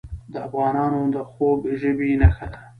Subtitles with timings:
[0.31, 2.59] د افغانانو د خوږ ژبۍ نښه ده.